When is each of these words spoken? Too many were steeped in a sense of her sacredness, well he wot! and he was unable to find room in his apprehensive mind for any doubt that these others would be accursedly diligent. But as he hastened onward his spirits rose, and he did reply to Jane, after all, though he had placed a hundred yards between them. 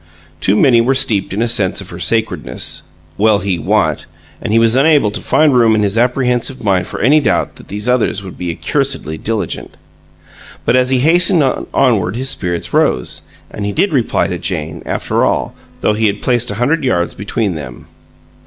Too 0.39 0.55
many 0.55 0.81
were 0.81 0.95
steeped 0.95 1.31
in 1.31 1.43
a 1.43 1.47
sense 1.47 1.79
of 1.79 1.91
her 1.91 1.99
sacredness, 1.99 2.81
well 3.19 3.37
he 3.37 3.59
wot! 3.59 4.07
and 4.41 4.51
he 4.51 4.57
was 4.57 4.75
unable 4.75 5.11
to 5.11 5.21
find 5.21 5.53
room 5.55 5.75
in 5.75 5.83
his 5.83 5.95
apprehensive 5.95 6.63
mind 6.63 6.87
for 6.87 6.99
any 7.01 7.19
doubt 7.19 7.57
that 7.57 7.67
these 7.67 7.87
others 7.87 8.23
would 8.23 8.35
be 8.35 8.49
accursedly 8.51 9.19
diligent. 9.19 9.77
But 10.65 10.75
as 10.75 10.89
he 10.89 11.01
hastened 11.01 11.43
onward 11.71 12.15
his 12.15 12.29
spirits 12.31 12.73
rose, 12.73 13.21
and 13.51 13.63
he 13.63 13.71
did 13.73 13.93
reply 13.93 14.25
to 14.25 14.39
Jane, 14.39 14.81
after 14.87 15.23
all, 15.23 15.53
though 15.81 15.93
he 15.93 16.07
had 16.07 16.23
placed 16.23 16.49
a 16.49 16.55
hundred 16.55 16.83
yards 16.83 17.13
between 17.13 17.53
them. 17.53 17.85